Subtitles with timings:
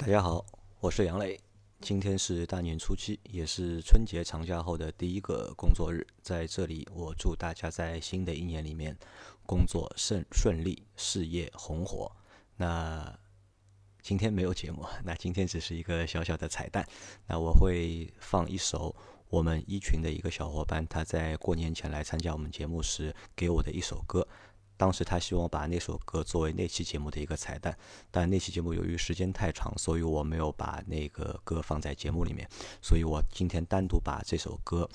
[0.00, 0.42] 大家好，
[0.80, 1.38] 我是杨磊。
[1.82, 6.06] 今天是大年初七，也是春节长假后的第一个工作日。
[6.22, 8.96] 在这里，我祝大家在新的一年里面
[9.44, 12.10] 工作顺顺利，事业红火。
[12.56, 13.14] 那
[14.00, 16.82] 今天没有节目， 那今天只是一个小小的彩蛋。
[17.26, 18.96] 那我会放一首
[19.28, 24.26] 我们一群的一个小伙伴他在过年前来参加我们节目时给我的一首歌。
[24.80, 27.76] 当时他希望把那首歌作为那期节目的一个彩蛋，
[28.10, 32.48] 但那期节目由于时间太长，所以我没有把那个歌放在节目里面。
[32.80, 34.88] 所以我今天单独把这首歌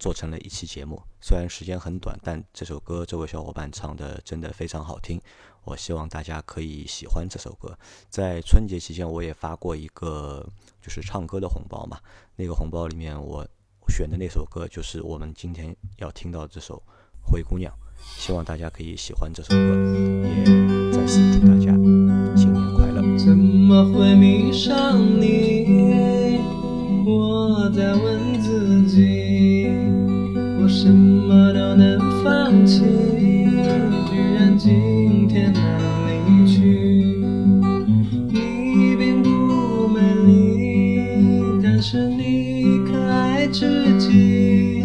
[0.00, 1.00] 做成了一期节目。
[1.20, 5.20] 虽然时间很短，但这首歌这位小伙伴唱的真的非常好听。
[5.62, 7.78] 我希望大家可以喜欢这首歌。
[8.10, 10.44] 在春节期间，我也发过一个
[10.82, 12.00] 就是唱歌的红包嘛。
[12.34, 13.46] 那个红包里面我
[13.88, 16.82] 选的那首歌就是我们今天要听到这首
[17.30, 17.72] 《灰姑娘》。
[18.00, 19.58] 希望大家可以喜欢这首歌，
[20.24, 20.44] 也
[20.92, 21.72] 再次祝大家
[22.34, 23.02] 新年快乐。
[23.18, 26.38] 怎么会迷上你？
[27.06, 29.68] 我在问自己，
[30.60, 35.62] 我什么都能放弃，居然今天难
[36.06, 36.62] 离去。
[38.30, 44.82] 你并不美丽，但是你可爱至极。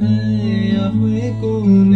[0.00, 0.04] 哎
[0.74, 1.95] 呀，灰姑娘，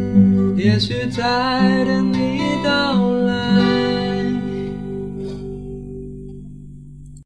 [0.63, 1.23] 也许在
[1.85, 2.50] 等你。